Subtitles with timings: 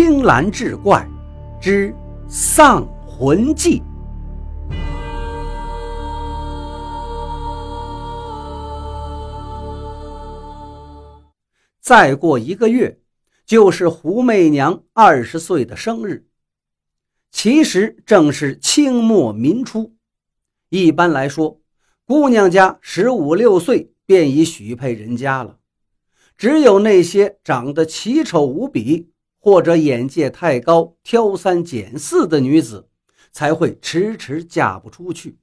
[0.00, 1.04] 青蓝志怪
[1.60, 1.92] 之
[2.28, 3.82] 丧魂记。
[11.80, 13.00] 再过一个月，
[13.44, 16.28] 就是胡媚娘二十岁的生日。
[17.32, 19.96] 其实正是清末民初，
[20.68, 21.60] 一般来说，
[22.04, 25.58] 姑娘家十五六岁便已许配人家了。
[26.36, 32.88] 只有那些长得奇丑无比，或者眼界太高、挑三拣四的女子，
[33.30, 35.38] 才会迟迟嫁不出去。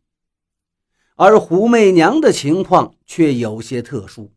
[1.15, 4.33] 而胡媚娘的情况却有些特殊，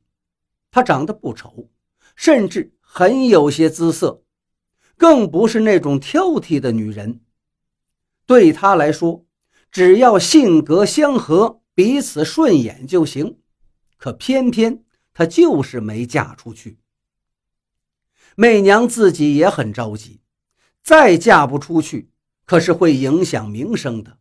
[0.70, 1.70] 她长得不丑。
[2.14, 4.24] 甚至很有些姿色，
[4.96, 7.20] 更不是那种挑剔的女人。
[8.27, 9.24] 对她来说，
[9.70, 13.38] 只要性格相合、彼此顺眼就行。
[13.96, 14.82] 可偏偏
[15.14, 16.78] 她就是没嫁出去。
[18.41, 20.20] 媚娘自己也很着急，
[20.80, 22.08] 再嫁不出去，
[22.45, 24.17] 可是会影响名声的。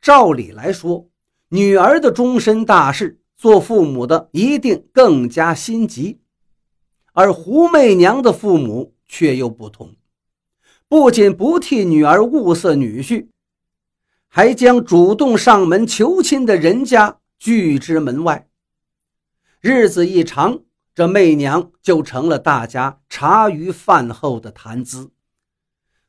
[0.00, 1.10] 照理来说，
[1.50, 6.22] 女儿的终身大事，做父母的一定更加心急。
[7.12, 9.94] 而胡媚娘的父母却又不同，
[10.88, 13.26] 不仅不替女儿物色女婿，
[14.28, 18.48] 还将主动上门求亲的人家拒之门外。
[19.60, 20.60] 日子一长，
[20.94, 25.10] 这媚娘就成了大家茶余饭后的谈资，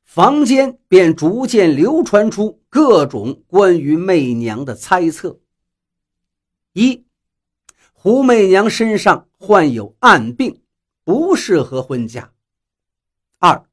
[0.03, 5.39] 坊间便逐渐流传出各种关于媚娘的猜测：
[6.73, 7.05] 一，
[7.93, 10.59] 胡媚娘身上患有暗病。
[11.05, 12.31] 不适合婚嫁。
[13.37, 13.65] 二，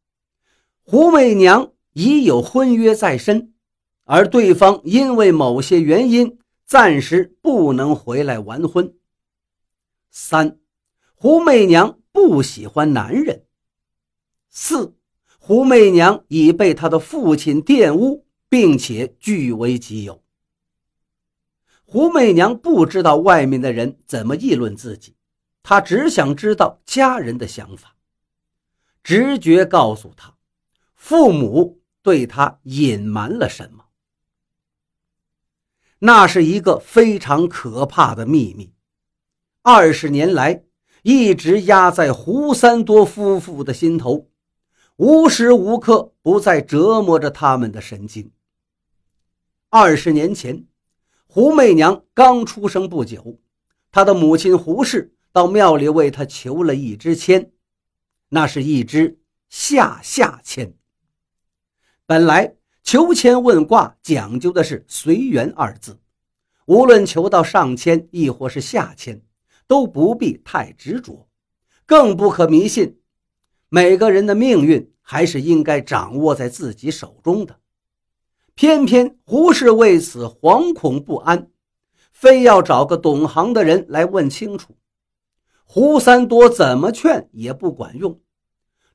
[0.83, 3.55] 胡媚娘已有婚约在身，
[4.03, 8.93] 而对方因为某些原因暂时不能回来完婚。
[10.11, 10.59] 三，
[11.23, 13.45] 胡媚娘不喜欢男人。
[14.49, 14.97] 四，
[15.39, 20.25] 胡媚娘已被她的父亲玷污，并且据为己有。
[21.85, 25.15] 胡媚娘不知道外面的人怎么议论自己。
[25.63, 27.95] 她只想知道家人的想法，
[29.03, 30.35] 直觉告诉她，
[30.95, 33.85] 父母对她隐瞒了什么。
[35.99, 38.73] 那是一个非常可怕的秘密，
[39.61, 40.65] 二十年来
[41.03, 44.29] 一直压在胡三多夫妇的心头，
[44.97, 48.31] 无时无刻不在折磨着他们的神经。
[49.69, 50.67] 二十年前，
[51.27, 53.39] 胡媚娘刚出生不久，
[53.91, 55.15] 她的母亲胡氏。
[55.33, 57.53] 到庙里为她求了一支签，
[58.31, 60.75] 那是一支下下签。
[62.05, 66.01] 本来求签问卦讲究的是随缘二字，
[66.67, 69.23] 无论求到上签亦或是下签，
[69.71, 71.29] 都不必太执着，
[71.87, 72.99] 更不可迷信。
[73.69, 77.61] 每个人的命运还是应该掌握在自己手中的。
[78.57, 81.53] 偏偏胡氏为此惶恐不安，
[82.11, 84.77] 非要找个懂行的人来问清楚。
[85.65, 88.21] 胡三多怎么劝也不管用，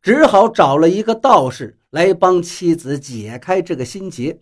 [0.02, 4.42] 只好找了一个道士来帮妻子解开这个心结。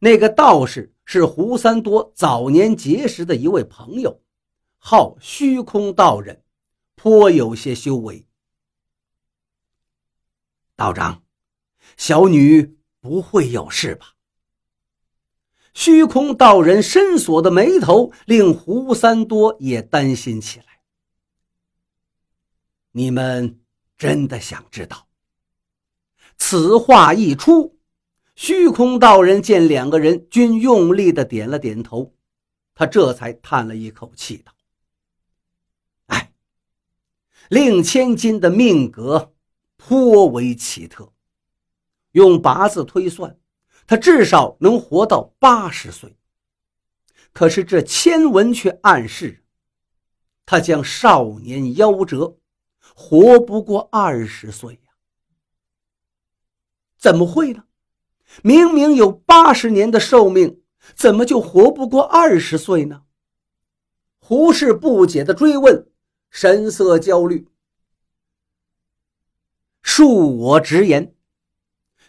[0.00, 4.20] 那个道士是胡三多早年结识的一位朋友，
[4.88, 6.44] 号虚空道人，
[6.94, 8.24] 颇有些修为。
[10.76, 11.24] 道长，
[11.96, 14.14] 小女不会有事吧？
[15.74, 20.66] 虚空道人深锁的眉头令胡三多也担心起来。
[22.92, 23.58] 你们
[23.98, 25.08] 真的想知道？
[26.38, 27.76] 此话一出，
[28.36, 32.14] 虚空道人见两个人均用力的点了点头，
[32.72, 34.52] 他这才叹了一口气道：“，
[37.48, 39.34] 令千金的命格
[39.76, 41.12] 颇为奇特，
[42.12, 43.38] 用八字推算，
[43.86, 46.16] 他至少能活到八十岁。
[47.32, 49.44] 可是这签文却暗示，
[50.44, 52.38] 他将少年夭折。”
[52.98, 54.90] 活不过二十岁呀？
[56.96, 57.64] 怎么会呢？
[58.42, 60.62] 明明有八十年的寿命，
[60.94, 63.02] 怎么就活不过二十岁呢？
[64.18, 65.86] 胡适不解的追问，
[66.30, 67.48] 神色焦虑。
[69.82, 71.14] 恕我直言，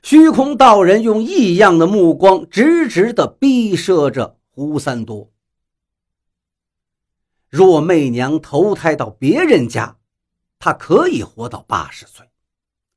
[0.02, 5.32] 虚空道人用异样的目光直直的逼射着胡三多。
[7.48, 9.98] 若媚娘投胎到别人家，
[10.60, 12.30] 她可以活到八十岁，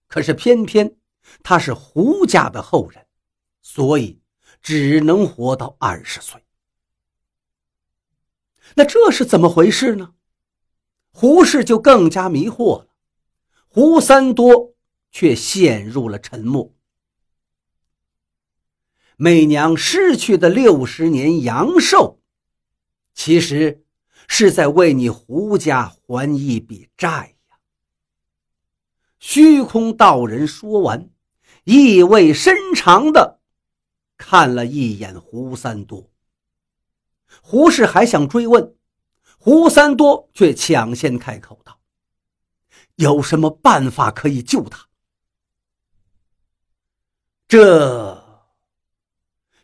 [0.08, 0.96] 可是偏偏
[1.42, 3.06] 她是胡家的后人，
[3.62, 4.20] 所以
[4.60, 6.44] 只能活到二十岁。
[8.74, 10.14] 那这是怎么回事呢？
[11.20, 12.86] 胡氏就更加迷惑了。
[13.68, 14.72] 胡三多
[15.10, 16.74] 却陷入了沉默。
[19.18, 22.20] 媚娘失去的六十年阳寿，
[23.12, 23.84] 其实
[24.28, 27.58] 是在为你胡家还一笔债呀。
[29.18, 31.10] 虚空道人说完，
[31.64, 33.40] 意味深长的
[34.16, 36.10] 看了一眼胡三多。
[37.42, 38.74] 胡氏还想追问，
[39.42, 41.80] 胡三多却抢先开口道
[42.96, 44.86] ：“有什么办法可以救他？”
[47.48, 48.22] 这。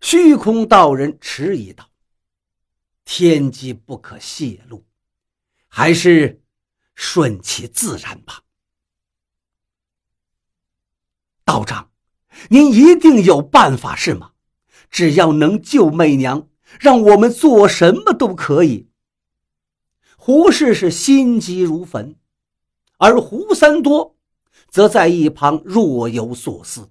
[0.01, 1.91] 虚空道人迟疑道
[3.05, 4.87] ：“天机不可泄露，
[5.69, 6.43] 还是
[6.95, 8.43] 顺其自然吧。”
[11.45, 11.91] 道长，
[12.49, 14.33] 您一定有办法是吗？
[14.91, 16.49] 只要能救媚娘，
[16.81, 18.89] 让我们做什么都可以。
[20.27, 22.17] 胡氏是心急如焚，
[22.97, 24.17] 而胡三多
[24.69, 26.91] 则在一旁若有所思。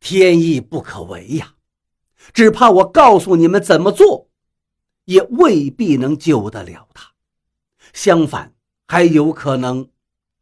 [0.00, 1.54] 天意不可违呀，
[2.34, 4.28] 只怕我告诉你们怎么做，
[5.04, 7.12] 也未必能救得了他，
[7.92, 8.52] 相反
[8.88, 9.88] 还有可能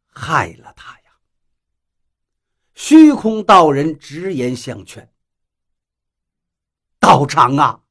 [0.07, 1.19] 害了他呀。
[2.75, 5.13] 虚空道人直言相劝
[6.99, 7.83] ：“道长啊！”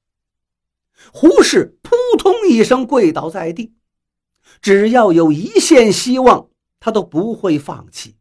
[1.14, 3.74] 胡氏扑通一声跪倒在地，
[4.62, 6.50] 只要有一线希望，
[6.80, 8.18] 他都不会放弃。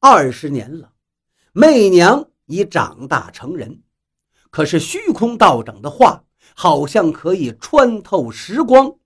[0.00, 0.92] 二十年了。
[1.56, 3.82] 媚娘已长大成人，
[4.50, 6.24] 可是虚空道长的话
[6.56, 8.96] 好像可以穿透时光，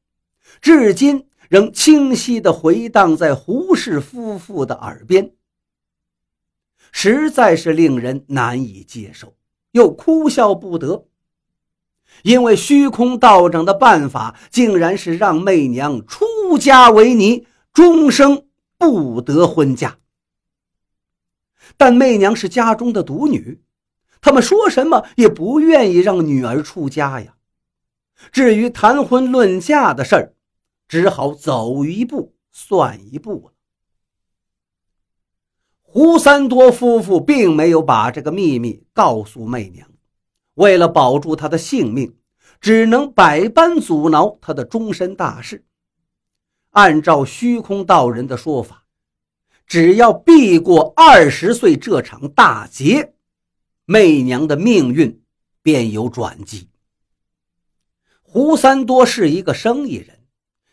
[0.62, 5.34] 至今仍清晰地回荡在胡氏夫妇的耳边，
[6.90, 9.36] 实在是令人难以接受，
[9.72, 11.07] 又哭笑不得。
[12.22, 18.46] 因为虚空道长的办法竟然是让媚娘出家为尼，终生
[18.76, 19.99] 不得婚嫁。
[21.76, 23.60] 但媚娘是家中的独女，
[24.20, 27.34] 他们说什么也不愿意让女儿出家呀。
[28.32, 30.34] 至于谈婚论嫁的事儿，
[30.88, 33.52] 只好走一步算一步了。
[35.82, 39.88] 胡三多夫妇并没有把这个秘密告诉媚娘，
[40.58, 42.16] 为了保住他的性命，
[42.60, 45.64] 只能百般阻挠他的终身大事。
[46.70, 48.84] 按照虚空道人的说法。
[49.66, 53.12] 只要避过二十岁这场大劫，
[53.84, 55.22] 媚娘的命运
[55.62, 56.70] 便有转机。
[58.22, 60.20] 胡三多是一个生意人，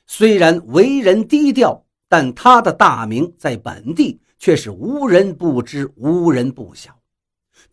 [0.07, 6.97] 虽然为人低调，但他的大名在本地却是无人不知、无人不晓。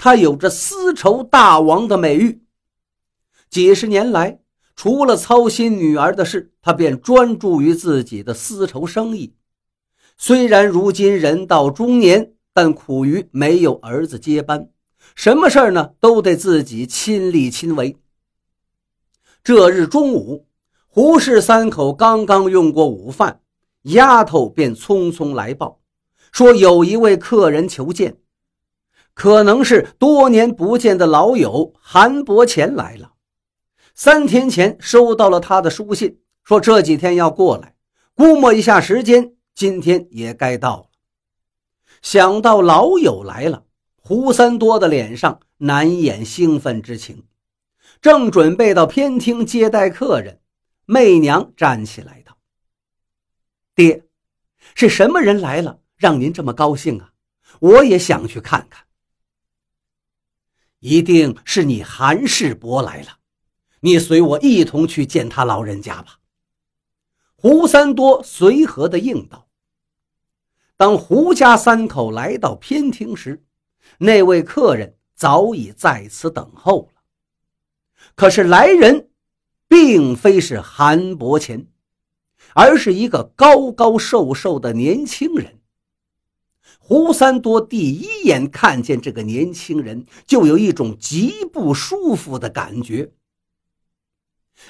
[0.02, 2.42] 他有着丝绸大王的美誉。
[3.48, 4.40] 几十年来，
[4.74, 9.36] 除了操心女儿的事，他便专注于自己的丝绸生意。
[10.18, 14.70] 虽然如今人到中年，但苦于没有儿子接班，
[15.14, 17.96] 什么事儿呢都得自己亲力亲为。
[19.44, 20.48] 这日中午，
[20.88, 23.40] 胡氏三口刚刚用过午饭，
[23.82, 25.78] 丫头便匆匆来报，
[26.32, 28.16] 说有一位客人求见，
[29.14, 33.12] 可能是多年不见的老友韩伯乾来了。
[33.94, 37.76] 三天前收到了他的书信，说这几天要过来，
[38.14, 39.34] 估摸一下时间。
[39.54, 40.84] 今天也该到了。
[42.00, 43.64] 想到老友来了，
[43.96, 47.24] 胡三多的脸上难掩兴奋之情。
[48.00, 50.40] 正准备到偏厅接待客人，
[50.86, 52.38] 媚娘站起来道
[53.76, 54.04] ：“爹，
[54.74, 57.12] 是什么人来了，让您这么高兴啊？
[57.60, 58.84] 我也想去看看。
[60.82, 63.18] 一定是你韩世伯来了，
[63.80, 66.18] 你随我一同去见他老人家吧。”
[67.36, 69.48] 胡三多随和的应道
[70.76, 73.44] ：“当胡家三口来到偏厅时，
[73.98, 77.02] 那位客人早已在此等候了。
[78.16, 79.08] 可是来人，
[79.68, 81.66] 并非是韩伯乾，
[82.54, 85.61] 而是一个高高瘦瘦的年轻人。
[86.84, 93.12] 胡三多第一眼看见这个年轻人，就有一种极不舒服的感觉。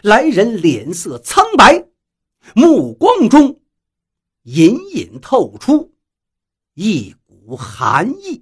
[0.02, 1.88] 来人脸色苍白。”
[2.56, 3.60] 目光中
[4.42, 5.94] 隐隐透出
[6.74, 8.41] 一股寒意。